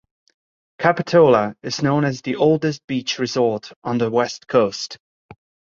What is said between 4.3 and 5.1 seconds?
Coast.